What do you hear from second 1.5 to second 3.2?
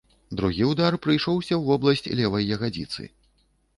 ў вобласць левай ягадзіцы.